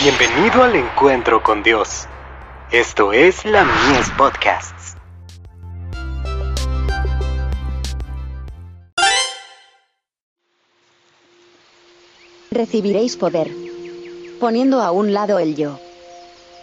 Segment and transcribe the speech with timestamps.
[0.00, 2.06] Bienvenido al encuentro con Dios.
[2.70, 4.94] Esto es la Mies Podcasts.
[12.52, 13.50] Recibiréis poder.
[14.38, 15.80] Poniendo a un lado el yo.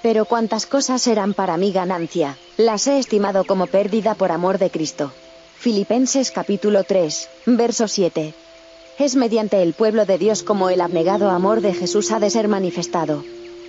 [0.01, 4.69] Pero cuantas cosas eran para mí ganancia, las he estimado como pérdida por amor de
[4.69, 5.11] Cristo.
[5.57, 8.33] Filipenses capítulo 3, verso 7.
[8.97, 12.47] Es mediante el pueblo de Dios como el abnegado amor de Jesús ha de ser
[12.47, 13.25] manifestado.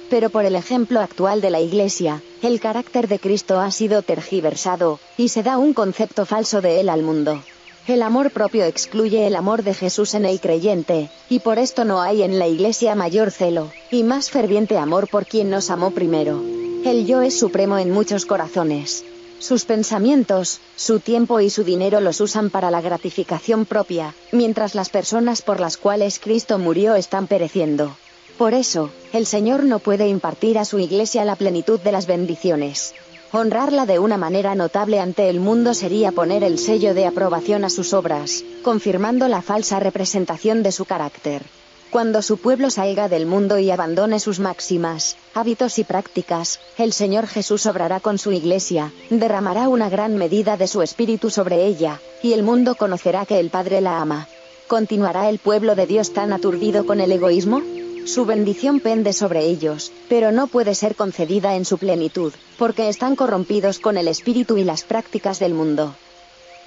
[0.09, 5.01] Pero por el ejemplo actual de la Iglesia, el carácter de Cristo ha sido tergiversado,
[5.17, 7.43] y se da un concepto falso de él al mundo.
[7.89, 12.03] El amor propio excluye el amor de Jesús en el creyente, y por esto no
[12.03, 16.41] hay en la Iglesia mayor celo, y más ferviente amor por quien nos amó primero.
[16.85, 19.05] El yo es supremo en muchos corazones.
[19.39, 24.89] Sus pensamientos, su tiempo y su dinero los usan para la gratificación propia, mientras las
[24.89, 27.97] personas por las cuales Cristo murió están pereciendo.
[28.39, 32.95] Por eso, el Señor no puede impartir a su Iglesia la plenitud de las bendiciones.
[33.33, 37.71] Honrarla de una manera notable ante el mundo sería poner el sello de aprobación a
[37.71, 41.43] sus obras, confirmando la falsa representación de su carácter.
[41.91, 47.27] Cuando su pueblo salga del mundo y abandone sus máximas, hábitos y prácticas, el Señor
[47.27, 52.33] Jesús obrará con su iglesia, derramará una gran medida de su espíritu sobre ella, y
[52.33, 54.27] el mundo conocerá que el Padre la ama.
[54.67, 57.63] ¿Continuará el pueblo de Dios tan aturdido con el egoísmo?
[58.05, 63.17] Su bendición pende sobre ellos, pero no puede ser concedida en su plenitud, porque están
[63.17, 65.95] corrompidos con el espíritu y las prácticas del mundo.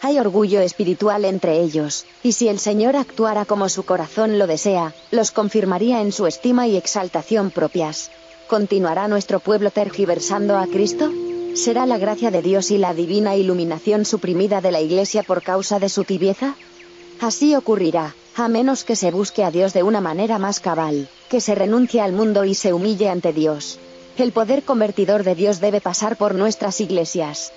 [0.01, 4.93] Hay orgullo espiritual entre ellos, y si el Señor actuara como su corazón lo desea,
[5.11, 8.09] los confirmaría en su estima y exaltación propias.
[8.47, 11.11] ¿Continuará nuestro pueblo tergiversando a Cristo?
[11.53, 15.79] ¿Será la gracia de Dios y la divina iluminación suprimida de la Iglesia por causa
[15.79, 16.55] de su tibieza?
[17.19, 21.41] Así ocurrirá, a menos que se busque a Dios de una manera más cabal, que
[21.41, 23.77] se renuncie al mundo y se humille ante Dios.
[24.17, 27.51] El poder convertidor de Dios debe pasar por nuestras iglesias.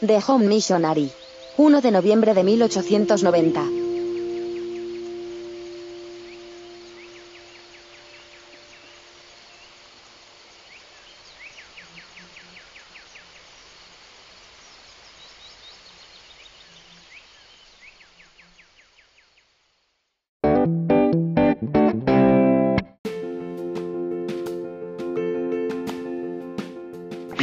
[0.00, 1.12] The Home Missionary.
[1.56, 3.81] 1 de noviembre de 1890.